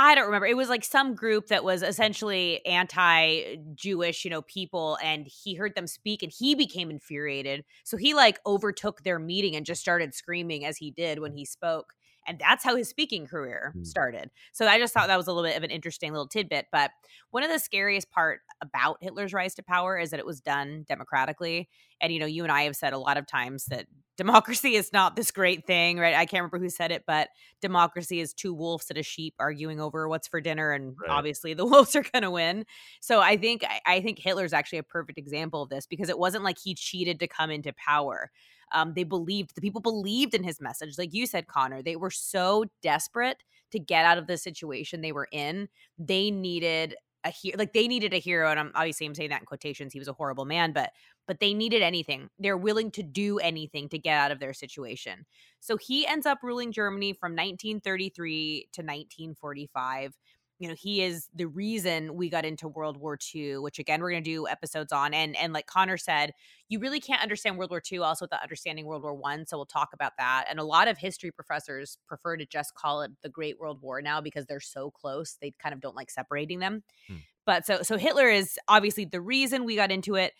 I 0.00 0.14
don't 0.14 0.26
remember. 0.26 0.46
It 0.46 0.56
was 0.56 0.68
like 0.68 0.84
some 0.84 1.14
group 1.14 1.48
that 1.48 1.64
was 1.64 1.82
essentially 1.82 2.64
anti-Jewish, 2.66 4.24
you 4.24 4.30
know, 4.30 4.42
people 4.42 4.98
and 5.02 5.26
he 5.26 5.54
heard 5.54 5.74
them 5.74 5.88
speak 5.88 6.22
and 6.22 6.30
he 6.30 6.54
became 6.54 6.90
infuriated. 6.90 7.64
So 7.82 7.96
he 7.96 8.14
like 8.14 8.38
overtook 8.46 9.02
their 9.02 9.18
meeting 9.18 9.56
and 9.56 9.66
just 9.66 9.80
started 9.80 10.14
screaming 10.14 10.64
as 10.64 10.76
he 10.76 10.92
did 10.92 11.18
when 11.18 11.32
he 11.32 11.44
spoke 11.44 11.94
and 12.28 12.38
that's 12.38 12.62
how 12.62 12.76
his 12.76 12.88
speaking 12.88 13.26
career 13.26 13.72
mm. 13.76 13.86
started. 13.86 14.30
So 14.52 14.66
I 14.66 14.78
just 14.78 14.92
thought 14.92 15.08
that 15.08 15.16
was 15.16 15.26
a 15.26 15.32
little 15.32 15.48
bit 15.48 15.56
of 15.56 15.62
an 15.62 15.70
interesting 15.70 16.12
little 16.12 16.28
tidbit. 16.28 16.66
But 16.70 16.90
one 17.30 17.42
of 17.42 17.50
the 17.50 17.58
scariest 17.58 18.10
part 18.10 18.40
about 18.60 18.98
Hitler's 19.00 19.32
rise 19.32 19.54
to 19.54 19.62
power 19.62 19.98
is 19.98 20.10
that 20.10 20.20
it 20.20 20.26
was 20.26 20.40
done 20.40 20.84
democratically. 20.86 21.68
And 22.00 22.12
you 22.12 22.20
know, 22.20 22.26
you 22.26 22.42
and 22.42 22.52
I 22.52 22.62
have 22.62 22.76
said 22.76 22.92
a 22.92 22.98
lot 22.98 23.16
of 23.16 23.26
times 23.26 23.66
that 23.66 23.86
democracy 24.16 24.74
is 24.74 24.92
not 24.92 25.16
this 25.16 25.30
great 25.30 25.66
thing, 25.66 25.98
right? 25.98 26.14
I 26.14 26.26
can't 26.26 26.42
remember 26.42 26.58
who 26.58 26.68
said 26.68 26.92
it, 26.92 27.04
but 27.06 27.28
democracy 27.60 28.20
is 28.20 28.32
two 28.32 28.52
wolves 28.54 28.86
and 28.90 28.98
a 28.98 29.02
sheep 29.02 29.34
arguing 29.38 29.80
over 29.80 30.08
what's 30.08 30.28
for 30.28 30.40
dinner, 30.40 30.72
and 30.72 30.96
right. 31.00 31.10
obviously 31.10 31.54
the 31.54 31.66
wolves 31.66 31.96
are 31.96 32.04
going 32.12 32.22
to 32.22 32.30
win. 32.30 32.64
So 33.00 33.20
I 33.20 33.36
think 33.36 33.64
I 33.86 34.00
think 34.00 34.18
Hitler's 34.18 34.52
actually 34.52 34.78
a 34.78 34.84
perfect 34.84 35.18
example 35.18 35.62
of 35.62 35.70
this 35.70 35.86
because 35.86 36.08
it 36.08 36.18
wasn't 36.18 36.44
like 36.44 36.58
he 36.62 36.74
cheated 36.74 37.20
to 37.20 37.28
come 37.28 37.50
into 37.50 37.72
power. 37.74 38.30
Um, 38.72 38.92
they 38.94 39.04
believed, 39.04 39.54
the 39.54 39.60
people 39.60 39.80
believed 39.80 40.34
in 40.34 40.42
his 40.42 40.60
message. 40.60 40.98
Like 40.98 41.14
you 41.14 41.26
said, 41.26 41.46
Connor, 41.46 41.82
they 41.82 41.96
were 41.96 42.10
so 42.10 42.66
desperate 42.82 43.42
to 43.72 43.78
get 43.78 44.04
out 44.04 44.18
of 44.18 44.26
the 44.26 44.36
situation 44.36 45.00
they 45.00 45.12
were 45.12 45.28
in. 45.32 45.68
They 45.98 46.30
needed 46.30 46.94
a 47.24 47.30
hero, 47.30 47.58
like 47.58 47.72
they 47.72 47.88
needed 47.88 48.14
a 48.14 48.18
hero. 48.18 48.50
And 48.50 48.60
I'm 48.60 48.72
obviously 48.74 49.06
I'm 49.06 49.14
saying 49.14 49.30
that 49.30 49.40
in 49.40 49.46
quotations. 49.46 49.92
He 49.92 49.98
was 49.98 50.08
a 50.08 50.12
horrible 50.12 50.44
man, 50.44 50.72
but 50.72 50.90
but 51.28 51.38
they 51.38 51.54
needed 51.54 51.82
anything. 51.82 52.30
They're 52.38 52.56
willing 52.56 52.90
to 52.92 53.02
do 53.04 53.38
anything 53.38 53.90
to 53.90 53.98
get 53.98 54.18
out 54.18 54.32
of 54.32 54.40
their 54.40 54.54
situation. 54.54 55.26
So 55.60 55.76
he 55.76 56.06
ends 56.06 56.26
up 56.26 56.38
ruling 56.42 56.72
Germany 56.72 57.12
from 57.12 57.32
1933 57.32 58.68
to 58.72 58.80
1945 58.80 60.16
you 60.58 60.66
know 60.68 60.74
he 60.76 61.02
is 61.02 61.28
the 61.34 61.46
reason 61.46 62.16
we 62.16 62.28
got 62.28 62.44
into 62.44 62.66
world 62.68 62.96
war 62.96 63.16
ii 63.34 63.56
which 63.58 63.78
again 63.78 64.00
we're 64.00 64.10
going 64.10 64.24
to 64.24 64.30
do 64.30 64.48
episodes 64.48 64.92
on 64.92 65.14
and 65.14 65.36
and 65.36 65.52
like 65.52 65.66
connor 65.66 65.96
said 65.96 66.32
you 66.68 66.80
really 66.80 67.00
can't 67.00 67.22
understand 67.22 67.56
world 67.56 67.70
war 67.70 67.80
ii 67.92 67.98
also 67.98 68.24
without 68.24 68.42
understanding 68.42 68.84
world 68.84 69.02
war 69.02 69.14
one 69.14 69.46
so 69.46 69.56
we'll 69.56 69.66
talk 69.66 69.90
about 69.92 70.12
that 70.18 70.46
and 70.50 70.58
a 70.58 70.64
lot 70.64 70.88
of 70.88 70.98
history 70.98 71.30
professors 71.30 71.98
prefer 72.08 72.36
to 72.36 72.44
just 72.44 72.74
call 72.74 73.02
it 73.02 73.12
the 73.22 73.28
great 73.28 73.58
world 73.60 73.80
war 73.80 74.02
now 74.02 74.20
because 74.20 74.46
they're 74.46 74.58
so 74.58 74.90
close 74.90 75.36
they 75.40 75.52
kind 75.62 75.72
of 75.72 75.80
don't 75.80 75.94
like 75.96 76.10
separating 76.10 76.58
them 76.58 76.82
hmm. 77.06 77.16
but 77.46 77.64
so 77.64 77.82
so 77.82 77.96
hitler 77.96 78.28
is 78.28 78.58
obviously 78.66 79.04
the 79.04 79.20
reason 79.20 79.64
we 79.64 79.76
got 79.76 79.92
into 79.92 80.16
it 80.16 80.32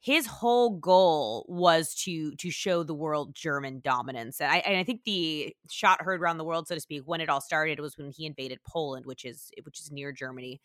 his 0.00 0.26
whole 0.26 0.78
goal 0.78 1.46
was 1.48 1.94
to 2.04 2.34
to 2.36 2.50
show 2.50 2.82
the 2.82 2.94
world 2.94 3.34
German 3.34 3.80
dominance. 3.82 4.40
And 4.40 4.50
I, 4.50 4.58
and 4.58 4.76
I 4.76 4.84
think 4.84 5.02
the 5.04 5.54
shot 5.70 6.02
heard 6.02 6.20
around 6.20 6.38
the 6.38 6.44
world, 6.44 6.68
so 6.68 6.74
to 6.74 6.80
speak, 6.80 7.02
when 7.04 7.20
it 7.20 7.28
all 7.28 7.40
started 7.40 7.80
was 7.80 7.96
when 7.96 8.10
he 8.10 8.26
invaded 8.26 8.60
Poland, 8.66 9.06
which 9.06 9.24
is 9.24 9.50
which 9.64 9.80
is 9.80 9.90
near 9.90 10.12
Germany. 10.12 10.60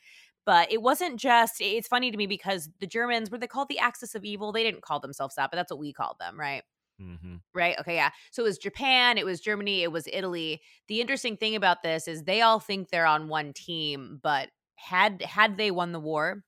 But 0.45 0.71
it 0.71 0.81
wasn't 0.81 1.19
just, 1.19 1.61
it's 1.61 1.87
funny 1.87 2.09
to 2.09 2.17
me 2.17 2.25
because 2.25 2.67
the 2.79 2.87
Germans, 2.87 3.29
were 3.29 3.37
they 3.37 3.45
called 3.45 3.69
the 3.69 3.77
Axis 3.77 4.15
of 4.15 4.25
Evil? 4.25 4.51
They 4.51 4.63
didn't 4.63 4.81
call 4.81 4.99
themselves 4.99 5.35
that, 5.35 5.51
but 5.51 5.57
that's 5.57 5.71
what 5.71 5.79
we 5.79 5.93
called 5.93 6.15
them, 6.19 6.39
right? 6.39 6.63
Mm-hmm. 6.99 7.35
Right. 7.53 7.77
Okay. 7.79 7.95
Yeah. 7.95 8.09
So 8.31 8.43
it 8.43 8.47
was 8.47 8.57
Japan, 8.57 9.17
it 9.17 9.25
was 9.25 9.39
Germany, 9.39 9.83
it 9.83 9.91
was 9.91 10.07
Italy. 10.11 10.61
The 10.87 11.01
interesting 11.01 11.37
thing 11.37 11.55
about 11.55 11.83
this 11.83 12.07
is 12.07 12.23
they 12.23 12.41
all 12.41 12.59
think 12.59 12.89
they're 12.89 13.05
on 13.05 13.27
one 13.27 13.53
team, 13.53 14.19
but 14.21 14.49
had 14.75 15.21
had 15.21 15.57
they 15.57 15.69
won 15.71 15.91
the 15.91 15.99
war, 15.99 16.43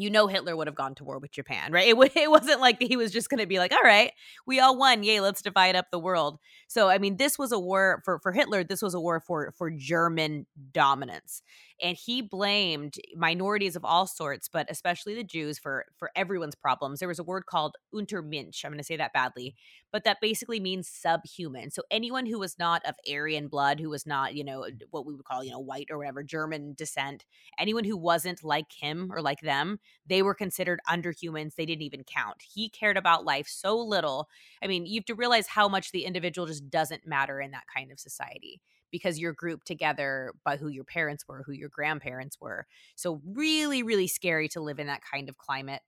you 0.00 0.10
know 0.10 0.26
Hitler 0.26 0.56
would 0.56 0.66
have 0.66 0.74
gone 0.76 0.94
to 0.96 1.04
war 1.04 1.18
with 1.18 1.30
Japan, 1.32 1.72
right? 1.72 1.88
It, 1.88 1.92
w- 1.92 2.10
it 2.16 2.30
wasn't 2.30 2.60
like 2.60 2.80
he 2.80 2.96
was 2.96 3.12
just 3.12 3.28
going 3.28 3.40
to 3.40 3.46
be 3.46 3.58
like, 3.58 3.72
all 3.72 3.82
right, 3.82 4.12
we 4.46 4.60
all 4.60 4.76
won, 4.76 5.02
yay, 5.02 5.20
let's 5.20 5.42
divide 5.42 5.76
up 5.76 5.86
the 5.90 5.98
world. 5.98 6.38
So 6.68 6.88
I 6.88 6.98
mean, 6.98 7.16
this 7.16 7.38
was 7.38 7.52
a 7.52 7.58
war 7.58 8.02
for 8.04 8.18
for 8.20 8.32
Hitler. 8.32 8.64
This 8.64 8.82
was 8.82 8.94
a 8.94 9.00
war 9.00 9.20
for 9.20 9.52
for 9.56 9.70
German 9.70 10.46
dominance, 10.72 11.42
and 11.82 11.96
he 11.96 12.22
blamed 12.22 12.96
minorities 13.16 13.76
of 13.76 13.84
all 13.84 14.06
sorts, 14.06 14.48
but 14.48 14.66
especially 14.70 15.14
the 15.14 15.24
Jews 15.24 15.58
for 15.58 15.86
for 15.96 16.10
everyone's 16.14 16.54
problems. 16.54 17.00
There 17.00 17.08
was 17.08 17.18
a 17.18 17.24
word 17.24 17.46
called 17.46 17.76
Untermensch. 17.94 18.64
I'm 18.64 18.70
going 18.70 18.78
to 18.78 18.84
say 18.84 18.96
that 18.96 19.12
badly, 19.12 19.54
but 19.92 20.04
that 20.04 20.18
basically 20.20 20.60
means 20.60 20.88
subhuman. 20.88 21.70
So 21.70 21.82
anyone 21.90 22.26
who 22.26 22.38
was 22.38 22.58
not 22.58 22.84
of 22.86 22.96
Aryan 23.10 23.48
blood, 23.48 23.80
who 23.80 23.90
was 23.90 24.06
not 24.06 24.34
you 24.34 24.44
know 24.44 24.66
what 24.90 25.06
we 25.06 25.14
would 25.14 25.24
call 25.24 25.44
you 25.44 25.50
know 25.50 25.58
white 25.58 25.88
or 25.90 25.98
whatever 25.98 26.22
German 26.22 26.74
descent, 26.74 27.24
anyone 27.58 27.84
who 27.84 27.96
wasn't 27.96 28.44
like 28.44 28.72
him 28.72 29.10
or 29.12 29.22
like 29.22 29.40
them, 29.40 29.78
they 30.06 30.22
were 30.22 30.34
considered 30.34 30.80
underhumans. 30.88 31.54
They 31.54 31.66
didn't 31.66 31.82
even 31.82 32.04
count. 32.04 32.42
He 32.42 32.68
cared 32.68 32.96
about 32.96 33.24
life 33.24 33.48
so 33.48 33.78
little. 33.78 34.28
I 34.62 34.66
mean, 34.66 34.86
you 34.86 35.00
have 35.00 35.06
to 35.06 35.14
realize 35.14 35.46
how 35.46 35.68
much 35.68 35.92
the 35.92 36.04
individual 36.04 36.46
just 36.46 36.70
doesn't 36.70 37.06
matter 37.06 37.40
in 37.40 37.50
that 37.52 37.64
kind 37.74 37.90
of 37.90 38.00
society 38.00 38.60
because 38.90 39.18
you're 39.18 39.32
grouped 39.32 39.66
together 39.66 40.32
by 40.44 40.56
who 40.56 40.68
your 40.68 40.84
parents 40.84 41.26
were, 41.28 41.42
who 41.44 41.52
your 41.52 41.68
grandparents 41.68 42.40
were. 42.40 42.66
So 42.96 43.20
really, 43.24 43.82
really 43.82 44.06
scary 44.06 44.48
to 44.48 44.60
live 44.60 44.78
in 44.78 44.86
that 44.88 45.02
kind 45.10 45.28
of 45.28 45.36
climate. 45.38 45.82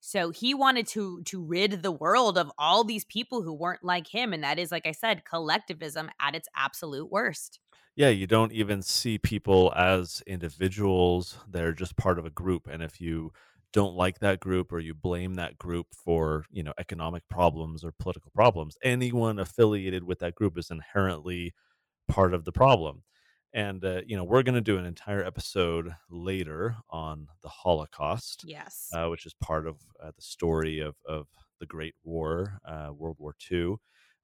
So 0.00 0.30
he 0.30 0.52
wanted 0.52 0.86
to 0.88 1.22
to 1.24 1.44
rid 1.44 1.82
the 1.82 1.92
world 1.92 2.36
of 2.36 2.50
all 2.58 2.84
these 2.84 3.04
people 3.04 3.42
who 3.42 3.54
weren't 3.54 3.84
like 3.84 4.08
him 4.08 4.32
and 4.32 4.42
that 4.42 4.58
is 4.58 4.72
like 4.72 4.86
I 4.86 4.92
said 4.92 5.24
collectivism 5.24 6.10
at 6.20 6.34
its 6.34 6.48
absolute 6.56 7.10
worst. 7.10 7.60
Yeah, 7.96 8.08
you 8.08 8.26
don't 8.26 8.52
even 8.52 8.82
see 8.82 9.18
people 9.18 9.72
as 9.76 10.22
individuals. 10.26 11.38
They're 11.48 11.72
just 11.72 11.96
part 11.96 12.18
of 12.18 12.24
a 12.24 12.30
group 12.30 12.66
and 12.66 12.82
if 12.82 13.00
you 13.00 13.32
don't 13.72 13.94
like 13.96 14.18
that 14.18 14.38
group 14.40 14.70
or 14.72 14.78
you 14.80 14.94
blame 14.94 15.34
that 15.34 15.56
group 15.58 15.94
for, 15.94 16.44
you 16.50 16.62
know, 16.62 16.74
economic 16.78 17.26
problems 17.28 17.82
or 17.84 17.92
political 17.92 18.30
problems, 18.34 18.76
anyone 18.82 19.38
affiliated 19.38 20.04
with 20.04 20.18
that 20.18 20.34
group 20.34 20.58
is 20.58 20.70
inherently 20.70 21.54
part 22.08 22.34
of 22.34 22.44
the 22.44 22.52
problem. 22.52 23.02
And 23.54 23.84
uh, 23.84 24.00
you 24.06 24.16
know, 24.16 24.24
we're 24.24 24.42
going 24.42 24.54
to 24.54 24.60
do 24.62 24.78
an 24.78 24.86
entire 24.86 25.22
episode 25.24 25.94
later 26.08 26.76
on 26.88 27.28
the 27.42 27.48
Holocaust. 27.50 28.44
Yes. 28.46 28.88
uh, 28.94 29.08
which 29.08 29.26
is 29.26 29.34
part 29.34 29.66
of 29.66 29.76
uh, 30.02 30.12
the 30.16 30.22
story 30.22 30.80
of 30.80 30.96
of 31.06 31.26
the 31.60 31.66
Great 31.66 31.94
War, 32.02 32.58
uh, 32.66 32.90
World 32.94 33.16
War 33.18 33.34
II. 33.50 33.76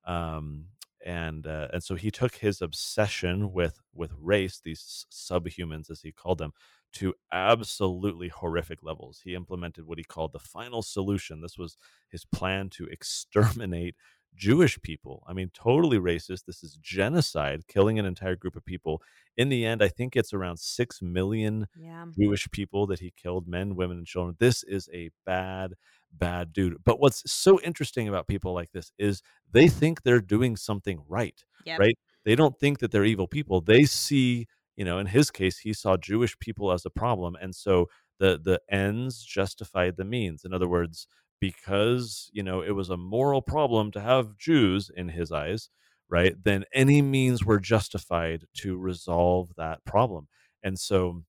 Um, 0.06 0.66
and 1.04 1.46
uh, 1.46 1.68
and 1.72 1.82
so 1.82 1.94
he 1.94 2.10
took 2.10 2.36
his 2.36 2.60
obsession 2.62 3.52
with 3.52 3.78
with 3.94 4.12
race, 4.18 4.60
these 4.64 5.06
subhumans 5.12 5.90
as 5.90 6.00
he 6.00 6.10
called 6.10 6.38
them, 6.38 6.52
to 6.94 7.14
absolutely 7.32 8.28
horrific 8.28 8.82
levels. 8.82 9.20
He 9.22 9.34
implemented 9.34 9.86
what 9.86 9.98
he 9.98 10.04
called 10.04 10.32
the 10.32 10.38
final 10.38 10.82
solution. 10.82 11.40
This 11.40 11.58
was 11.58 11.76
his 12.10 12.24
plan 12.24 12.70
to 12.70 12.86
exterminate 12.90 13.94
Jewish 14.36 14.80
people. 14.82 15.24
I 15.26 15.32
mean, 15.32 15.50
totally 15.52 15.98
racist. 15.98 16.44
This 16.46 16.62
is 16.62 16.78
genocide, 16.80 17.66
killing 17.66 17.98
an 17.98 18.06
entire 18.06 18.36
group 18.36 18.56
of 18.56 18.64
people. 18.64 19.02
In 19.36 19.48
the 19.48 19.64
end, 19.64 19.82
I 19.82 19.88
think 19.88 20.16
it's 20.16 20.32
around 20.32 20.58
six 20.58 21.02
million 21.02 21.66
yeah. 21.76 22.06
Jewish 22.18 22.50
people 22.50 22.86
that 22.88 23.00
he 23.00 23.12
killed 23.16 23.48
men, 23.48 23.74
women, 23.76 23.98
and 23.98 24.06
children. 24.06 24.36
This 24.38 24.62
is 24.62 24.88
a 24.92 25.10
bad, 25.26 25.74
bad 26.12 26.52
dude. 26.52 26.76
But 26.84 27.00
what's 27.00 27.30
so 27.30 27.60
interesting 27.60 28.08
about 28.08 28.26
people 28.28 28.54
like 28.54 28.70
this 28.72 28.92
is 28.98 29.22
they 29.52 29.68
think 29.68 30.02
they're 30.02 30.20
doing 30.20 30.56
something 30.56 31.02
right, 31.08 31.42
Yep. 31.64 31.80
right? 31.80 31.98
They 32.24 32.34
don't 32.34 32.58
think 32.58 32.78
that 32.80 32.90
they're 32.90 33.04
evil 33.04 33.26
people. 33.28 33.60
They 33.60 33.84
see, 33.84 34.46
you 34.76 34.84
know, 34.84 34.98
in 34.98 35.06
his 35.06 35.30
case, 35.30 35.58
he 35.58 35.72
saw 35.72 35.96
Jewish 35.96 36.38
people 36.38 36.72
as 36.72 36.84
a 36.84 36.90
problem, 36.90 37.36
and 37.40 37.54
so 37.54 37.88
the 38.18 38.38
the 38.42 38.60
ends 38.68 39.22
justified 39.24 39.96
the 39.96 40.04
means. 40.04 40.44
In 40.44 40.52
other 40.52 40.68
words, 40.68 41.06
because 41.40 42.30
you 42.32 42.42
know 42.42 42.62
it 42.62 42.72
was 42.72 42.90
a 42.90 42.96
moral 42.96 43.42
problem 43.42 43.90
to 43.92 44.00
have 44.00 44.36
Jews 44.38 44.90
in 44.94 45.08
his 45.08 45.32
eyes, 45.32 45.70
right? 46.08 46.34
Then 46.42 46.64
any 46.72 47.02
means 47.02 47.44
were 47.44 47.60
justified 47.60 48.44
to 48.58 48.76
resolve 48.76 49.50
that 49.56 49.84
problem, 49.84 50.28
and 50.62 50.78
so 50.78 51.22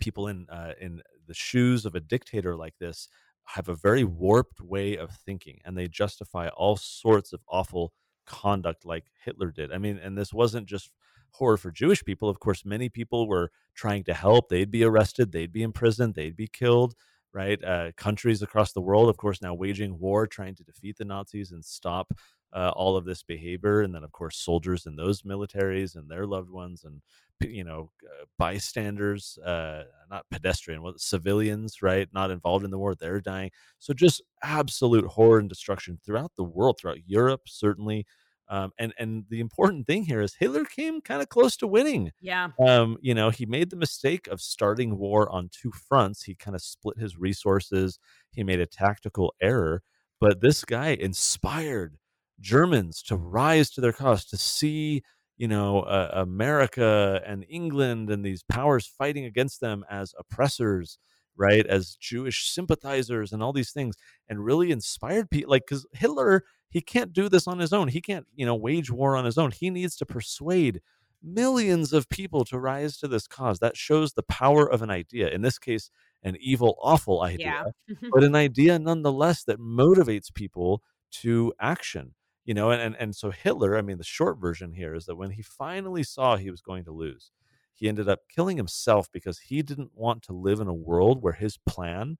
people 0.00 0.28
in 0.28 0.46
uh, 0.50 0.72
in 0.80 1.02
the 1.26 1.34
shoes 1.34 1.84
of 1.84 1.94
a 1.94 2.00
dictator 2.00 2.56
like 2.56 2.74
this 2.78 3.08
have 3.44 3.68
a 3.68 3.74
very 3.74 4.04
warped 4.04 4.60
way 4.60 4.96
of 4.96 5.10
thinking 5.10 5.58
and 5.64 5.76
they 5.76 5.88
justify 5.88 6.48
all 6.48 6.76
sorts 6.76 7.32
of 7.32 7.40
awful 7.48 7.92
conduct 8.26 8.84
like 8.84 9.06
Hitler 9.24 9.50
did. 9.50 9.72
I 9.72 9.78
mean, 9.78 9.98
and 9.98 10.16
this 10.16 10.34
wasn't 10.34 10.66
just 10.66 10.92
horror 11.32 11.56
for 11.56 11.70
Jewish 11.70 12.04
people. 12.04 12.28
Of 12.28 12.40
course, 12.40 12.64
many 12.64 12.88
people 12.88 13.26
were 13.26 13.50
trying 13.74 14.04
to 14.04 14.14
help. 14.14 14.48
They'd 14.48 14.70
be 14.70 14.84
arrested, 14.84 15.32
they'd 15.32 15.52
be 15.52 15.62
imprisoned, 15.62 16.14
they'd 16.14 16.36
be 16.36 16.48
killed, 16.48 16.94
right? 17.32 17.62
Uh, 17.62 17.92
countries 17.96 18.42
across 18.42 18.72
the 18.72 18.80
world, 18.80 19.08
of 19.08 19.16
course, 19.16 19.42
now 19.42 19.54
waging 19.54 19.98
war 19.98 20.26
trying 20.26 20.54
to 20.56 20.64
defeat 20.64 20.96
the 20.96 21.04
Nazis 21.04 21.52
and 21.52 21.64
stop 21.64 22.12
uh, 22.52 22.70
all 22.74 22.96
of 22.96 23.04
this 23.04 23.22
behavior. 23.22 23.82
And 23.82 23.94
then, 23.94 24.04
of 24.04 24.12
course, 24.12 24.38
soldiers 24.38 24.86
in 24.86 24.96
those 24.96 25.22
militaries 25.22 25.96
and 25.96 26.10
their 26.10 26.26
loved 26.26 26.50
ones 26.50 26.84
and 26.84 27.00
you 27.40 27.64
know 27.64 27.90
uh, 28.04 28.24
bystanders 28.38 29.38
uh 29.44 29.84
not 30.10 30.24
pedestrian 30.30 30.82
well, 30.82 30.94
civilians 30.96 31.82
right 31.82 32.08
not 32.12 32.30
involved 32.30 32.64
in 32.64 32.70
the 32.70 32.78
war 32.78 32.94
they're 32.94 33.20
dying 33.20 33.50
so 33.78 33.92
just 33.92 34.22
absolute 34.42 35.04
horror 35.04 35.38
and 35.38 35.48
destruction 35.48 35.98
throughout 36.04 36.32
the 36.36 36.42
world 36.42 36.76
throughout 36.78 36.98
europe 37.06 37.42
certainly 37.46 38.04
um, 38.50 38.72
and 38.78 38.94
and 38.98 39.24
the 39.28 39.40
important 39.40 39.86
thing 39.86 40.04
here 40.04 40.20
is 40.20 40.34
Hitler 40.34 40.64
came 40.64 41.00
kind 41.00 41.20
of 41.20 41.28
close 41.28 41.56
to 41.58 41.66
winning. 41.66 42.12
Yeah. 42.20 42.48
Um, 42.58 42.96
you 43.00 43.14
know, 43.14 43.30
he 43.30 43.44
made 43.46 43.70
the 43.70 43.76
mistake 43.76 44.26
of 44.26 44.40
starting 44.40 44.98
war 44.98 45.30
on 45.30 45.50
two 45.52 45.70
fronts. 45.70 46.22
He 46.22 46.34
kind 46.34 46.54
of 46.54 46.62
split 46.62 46.98
his 46.98 47.18
resources. 47.18 47.98
He 48.32 48.42
made 48.42 48.60
a 48.60 48.66
tactical 48.66 49.34
error, 49.40 49.82
but 50.20 50.40
this 50.40 50.64
guy 50.64 50.88
inspired 50.88 51.98
Germans 52.40 53.02
to 53.04 53.16
rise 53.16 53.70
to 53.70 53.80
their 53.80 53.92
cause, 53.92 54.24
to 54.26 54.36
see 54.38 55.02
you 55.36 55.48
know 55.48 55.80
uh, 55.80 56.10
America 56.14 57.20
and 57.26 57.44
England 57.50 58.08
and 58.10 58.24
these 58.24 58.42
powers 58.42 58.86
fighting 58.86 59.26
against 59.26 59.60
them 59.60 59.84
as 59.90 60.14
oppressors, 60.18 60.98
right? 61.38 61.66
As 61.66 61.96
Jewish 61.96 62.50
sympathizers 62.50 63.32
and 63.32 63.42
all 63.42 63.52
these 63.52 63.70
things, 63.72 63.96
and 64.28 64.44
really 64.44 64.70
inspired 64.70 65.30
people. 65.30 65.50
Like 65.50 65.62
because 65.66 65.86
Hitler 65.92 66.44
he 66.70 66.80
can't 66.80 67.12
do 67.12 67.28
this 67.28 67.46
on 67.46 67.58
his 67.58 67.72
own. 67.72 67.88
He 67.88 68.00
can't, 68.00 68.26
you 68.34 68.44
know, 68.44 68.54
wage 68.54 68.90
war 68.90 69.16
on 69.16 69.24
his 69.24 69.38
own. 69.38 69.52
He 69.52 69.70
needs 69.70 69.96
to 69.96 70.06
persuade 70.06 70.80
millions 71.22 71.92
of 71.92 72.08
people 72.08 72.44
to 72.44 72.58
rise 72.58 72.98
to 72.98 73.08
this 73.08 73.26
cause. 73.26 73.58
That 73.60 73.76
shows 73.76 74.12
the 74.12 74.22
power 74.22 74.70
of 74.70 74.82
an 74.82 74.90
idea. 74.90 75.28
In 75.28 75.42
this 75.42 75.58
case, 75.58 75.90
an 76.22 76.36
evil, 76.40 76.76
awful 76.82 77.22
idea, 77.22 77.72
Yeah. 77.86 77.94
but 78.12 78.22
an 78.24 78.34
idea 78.34 78.78
nonetheless 78.78 79.44
that 79.44 79.58
motivates 79.60 80.32
people 80.32 80.82
to 81.22 81.52
action. 81.60 82.14
You 82.44 82.54
know, 82.54 82.70
and, 82.70 82.80
and 82.80 82.96
and 82.96 83.14
so 83.14 83.30
Hitler, 83.30 83.76
I 83.76 83.82
mean, 83.82 83.98
the 83.98 84.04
short 84.04 84.38
version 84.38 84.72
here 84.72 84.94
is 84.94 85.04
that 85.04 85.16
when 85.16 85.30
he 85.32 85.42
finally 85.42 86.02
saw 86.02 86.36
he 86.36 86.50
was 86.50 86.62
going 86.62 86.84
to 86.84 86.92
lose, 86.92 87.30
he 87.78 87.88
ended 87.88 88.08
up 88.08 88.20
killing 88.28 88.56
himself 88.56 89.08
because 89.12 89.38
he 89.38 89.62
didn't 89.62 89.92
want 89.94 90.22
to 90.24 90.32
live 90.32 90.58
in 90.58 90.66
a 90.66 90.74
world 90.74 91.22
where 91.22 91.34
his 91.34 91.56
plan 91.58 92.18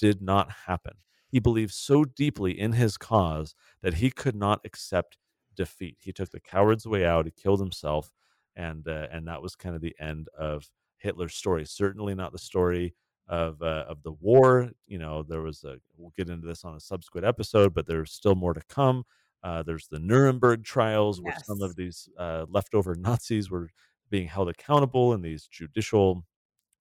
did 0.00 0.20
not 0.20 0.50
happen. 0.66 0.94
He 1.28 1.38
believed 1.38 1.72
so 1.72 2.04
deeply 2.04 2.58
in 2.58 2.72
his 2.72 2.98
cause 2.98 3.54
that 3.82 3.94
he 3.94 4.10
could 4.10 4.34
not 4.34 4.60
accept 4.64 5.16
defeat. 5.54 5.96
He 6.00 6.12
took 6.12 6.30
the 6.30 6.40
coward's 6.40 6.86
way 6.86 7.04
out. 7.04 7.26
He 7.26 7.30
killed 7.30 7.60
himself, 7.60 8.10
and 8.56 8.86
uh, 8.88 9.06
and 9.12 9.28
that 9.28 9.42
was 9.42 9.54
kind 9.54 9.76
of 9.76 9.80
the 9.80 9.94
end 10.00 10.28
of 10.36 10.68
Hitler's 10.98 11.34
story. 11.34 11.64
Certainly 11.64 12.16
not 12.16 12.32
the 12.32 12.38
story 12.38 12.94
of 13.28 13.62
uh, 13.62 13.84
of 13.88 14.02
the 14.02 14.12
war. 14.12 14.70
You 14.88 14.98
know, 14.98 15.22
there 15.22 15.42
was 15.42 15.62
a. 15.62 15.76
We'll 15.96 16.12
get 16.16 16.30
into 16.30 16.46
this 16.46 16.64
on 16.64 16.74
a 16.74 16.80
subsequent 16.80 17.26
episode, 17.26 17.74
but 17.74 17.86
there's 17.86 18.12
still 18.12 18.34
more 18.34 18.54
to 18.54 18.62
come. 18.68 19.04
Uh, 19.42 19.62
there's 19.62 19.86
the 19.86 20.00
Nuremberg 20.00 20.64
trials, 20.64 21.20
where 21.20 21.36
some 21.44 21.62
of 21.62 21.76
these 21.76 22.08
uh, 22.18 22.46
leftover 22.48 22.96
Nazis 22.96 23.50
were 23.50 23.68
being 24.10 24.28
held 24.28 24.48
accountable 24.48 25.12
in 25.14 25.22
these 25.22 25.46
judicial 25.46 26.24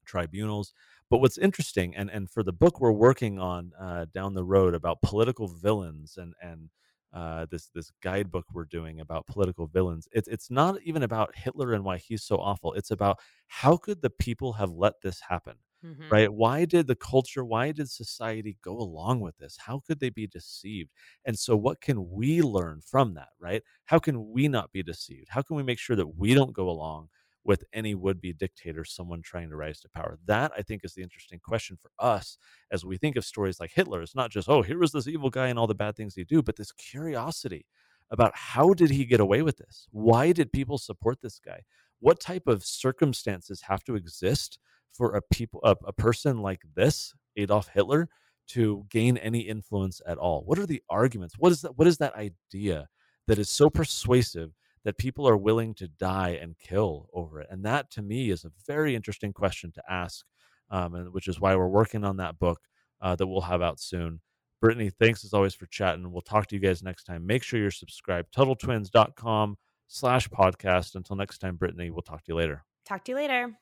tribunals. 0.06 0.74
But 1.10 1.20
what's 1.20 1.38
interesting, 1.38 1.96
and 1.96 2.10
and 2.10 2.30
for 2.30 2.44
the 2.44 2.54
book 2.54 2.80
we're 2.80 2.92
working 2.92 3.40
on 3.40 3.74
uh, 3.80 4.06
down 4.14 4.34
the 4.34 4.44
road 4.46 4.74
about 4.76 5.02
political 5.02 5.48
villains, 5.48 6.18
and 6.18 6.34
and 6.42 6.70
uh, 7.14 7.46
this 7.52 7.70
this 7.70 7.92
guidebook 8.02 8.46
we're 8.54 8.66
doing 8.66 9.00
about 9.00 9.28
political 9.28 9.68
villains, 9.68 10.08
it's 10.12 10.28
it's 10.28 10.50
not 10.52 10.82
even 10.82 11.04
about 11.04 11.36
Hitler 11.36 11.74
and 11.74 11.84
why 11.86 11.98
he's 11.98 12.24
so 12.24 12.38
awful. 12.38 12.74
It's 12.74 12.92
about 12.92 13.20
how 13.48 13.78
could 13.78 14.02
the 14.02 14.10
people 14.10 14.54
have 14.54 14.72
let 14.72 15.02
this 15.02 15.22
happen, 15.22 15.58
Mhm. 15.82 16.12
right? 16.12 16.32
Why 16.34 16.66
did 16.66 16.88
the 16.88 16.96
culture, 16.96 17.44
why 17.46 17.72
did 17.72 17.90
society 17.90 18.58
go 18.62 18.78
along 18.78 19.22
with 19.22 19.38
this? 19.38 19.58
How 19.58 19.80
could 19.80 20.00
they 20.00 20.10
be 20.10 20.28
deceived? 20.28 20.92
And 21.26 21.38
so, 21.38 21.56
what 21.58 21.82
can 21.82 22.10
we 22.12 22.42
learn 22.42 22.82
from 22.82 23.14
that, 23.16 23.30
right? 23.40 23.64
How 23.86 24.00
can 24.00 24.30
we 24.32 24.48
not 24.48 24.72
be 24.72 24.84
deceived? 24.84 25.30
How 25.30 25.42
can 25.42 25.56
we 25.56 25.64
make 25.64 25.80
sure 25.80 25.96
that 25.96 26.16
we 26.18 26.34
don't 26.34 26.54
go 26.54 26.70
along 26.70 27.10
with 27.46 27.64
any 27.72 27.94
would 27.96 28.20
be 28.20 28.34
dictator, 28.34 28.84
someone 28.84 29.22
trying 29.22 29.50
to 29.50 29.56
rise 29.56 29.80
to 29.80 29.90
power? 29.90 30.18
That, 30.26 30.52
I 30.58 30.64
think, 30.64 30.84
is 30.84 30.94
the 30.94 31.04
interesting 31.04 31.40
question 31.40 31.78
for 31.82 31.92
us 32.00 32.38
as 32.72 32.84
we 32.84 32.98
think 32.98 33.16
of 33.16 33.24
stories 33.24 33.60
like 33.60 33.72
Hitler. 33.74 34.02
It's 34.02 34.16
not 34.16 34.32
just, 34.32 34.50
oh, 34.50 34.64
here 34.64 34.80
was 34.80 34.92
this 34.92 35.08
evil 35.08 35.30
guy 35.30 35.48
and 35.48 35.58
all 35.58 35.68
the 35.68 35.76
bad 35.76 35.96
things 35.96 36.16
he 36.16 36.24
do, 36.24 36.42
but 36.42 36.58
this 36.58 36.72
curiosity 36.72 37.66
about 38.12 38.32
how 38.36 38.74
did 38.74 38.90
he 38.90 39.06
get 39.06 39.20
away 39.20 39.42
with 39.42 39.58
this? 39.58 39.88
Why 39.92 40.32
did 40.32 40.52
people 40.52 40.78
support 40.78 41.22
this 41.22 41.40
guy? 41.40 41.62
What 42.00 42.20
type 42.20 42.48
of 42.48 42.66
circumstances 42.66 43.62
have 43.62 43.84
to 43.86 43.96
exist 43.96 44.60
for 44.92 45.16
a 45.16 45.22
people 45.32 45.60
a, 45.64 45.76
a 45.86 45.94
person 45.94 46.42
like 46.42 46.62
this, 46.76 47.14
Adolf 47.36 47.70
Hitler, 47.74 48.10
to 48.50 48.86
gain 48.90 49.18
any 49.18 49.40
influence 49.40 50.02
at 50.08 50.18
all? 50.18 50.44
What 50.46 50.60
are 50.60 50.66
the 50.66 50.84
arguments? 50.90 51.36
What 51.38 51.52
is 51.52 51.62
that 51.62 51.78
what 51.78 51.88
is 51.88 51.98
that 51.98 52.16
idea 52.16 52.88
that 53.28 53.40
is 53.40 53.50
so 53.50 53.70
persuasive 53.70 54.52
that 54.86 54.98
people 54.98 55.28
are 55.28 55.36
willing 55.36 55.74
to 55.76 55.88
die 55.88 56.40
and 56.42 56.58
kill 56.58 57.10
over 57.14 57.42
it? 57.42 57.48
And 57.50 57.66
that 57.66 57.92
to 57.92 58.02
me 58.02 58.32
is 58.32 58.46
a 58.46 58.52
very 58.66 58.96
interesting 58.96 59.34
question 59.34 59.72
to 59.74 59.84
ask, 59.90 60.26
um, 60.70 60.96
and 60.96 61.14
which 61.14 61.28
is 61.28 61.42
why 61.42 61.56
we're 61.56 61.68
working 61.68 62.06
on 62.06 62.18
that 62.18 62.40
book 62.40 62.62
uh, 63.02 63.16
that 63.18 63.28
we'll 63.28 63.42
have 63.42 63.62
out 63.62 63.80
soon. 63.82 64.22
Brittany, 64.62 64.90
thanks 64.90 65.26
as 65.26 65.34
always 65.34 65.54
for 65.54 65.66
chatting. 65.68 66.12
We'll 66.12 66.22
talk 66.22 66.48
to 66.48 66.56
you 66.56 66.62
guys 66.62 66.82
next 66.82 67.04
time. 67.04 67.28
Make 67.28 67.44
sure 67.44 67.60
you're 67.60 67.72
subscribed. 67.72 68.34
TuttleTwins.com 68.34 69.58
slash 69.88 70.30
podcast. 70.30 70.96
Until 70.96 71.16
next 71.16 71.40
time, 71.40 71.56
Brittany, 71.58 71.92
we'll 71.92 72.02
talk 72.02 72.24
to 72.24 72.32
you 72.32 72.36
later. 72.36 72.64
Talk 72.86 73.04
to 73.06 73.12
you 73.12 73.16
later. 73.18 73.58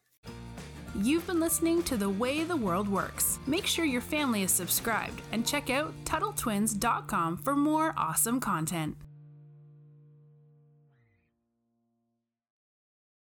You've 0.96 1.26
been 1.26 1.40
listening 1.40 1.82
to 1.84 1.98
The 1.98 2.10
Way 2.10 2.44
the 2.44 2.56
World 2.56 2.88
Works. 2.88 3.40
Make 3.48 3.66
sure 3.66 3.84
your 3.84 4.02
family 4.02 4.44
is 4.44 4.52
subscribed 4.52 5.22
and 5.32 5.46
check 5.46 5.72
out 5.72 5.92
TuttleTwins.com 6.06 7.38
for 7.38 7.56
more 7.56 7.96
awesome 7.98 8.40
content. 8.40 8.96